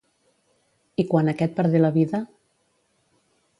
I 1.03 1.05
quan 1.11 1.29
aquest 1.35 1.55
perdé 1.61 1.83
la 1.83 1.93
vida? 1.99 2.25